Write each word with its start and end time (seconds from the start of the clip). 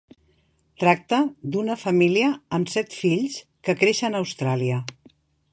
Tracta 0.83 1.19
d'una 1.57 1.75
família 1.83 2.31
amb 2.59 2.73
set 2.79 2.99
fills 3.03 3.39
que 3.69 3.79
creixen 3.83 4.17
a 4.19 4.23
Austràlia. 4.25 4.85